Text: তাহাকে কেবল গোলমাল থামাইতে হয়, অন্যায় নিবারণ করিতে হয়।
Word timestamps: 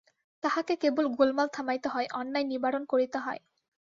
তাহাকে 0.43 0.73
কেবল 0.75 1.05
গোলমাল 1.15 1.47
থামাইতে 1.53 1.87
হয়, 1.89 2.07
অন্যায় 2.13 2.47
নিবারণ 2.51 2.83
করিতে 2.85 3.17
হয়। 3.17 3.41